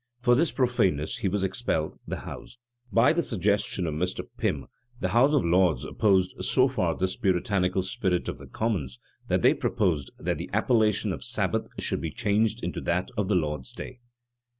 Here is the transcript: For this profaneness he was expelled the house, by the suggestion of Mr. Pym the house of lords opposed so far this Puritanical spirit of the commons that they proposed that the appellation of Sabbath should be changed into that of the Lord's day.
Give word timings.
For 0.19 0.33
this 0.33 0.51
profaneness 0.51 1.17
he 1.17 1.27
was 1.27 1.43
expelled 1.43 1.99
the 2.07 2.21
house, 2.21 2.57
by 2.91 3.13
the 3.13 3.21
suggestion 3.21 3.85
of 3.85 3.93
Mr. 3.93 4.25
Pym 4.39 4.65
the 4.99 5.09
house 5.09 5.31
of 5.31 5.45
lords 5.45 5.85
opposed 5.85 6.43
so 6.43 6.67
far 6.67 6.97
this 6.97 7.15
Puritanical 7.15 7.83
spirit 7.83 8.27
of 8.27 8.39
the 8.39 8.47
commons 8.47 8.97
that 9.27 9.43
they 9.43 9.53
proposed 9.53 10.09
that 10.17 10.39
the 10.39 10.49
appellation 10.53 11.13
of 11.13 11.23
Sabbath 11.23 11.67
should 11.77 12.01
be 12.01 12.09
changed 12.09 12.63
into 12.63 12.81
that 12.81 13.11
of 13.15 13.27
the 13.27 13.35
Lord's 13.35 13.73
day. 13.73 13.99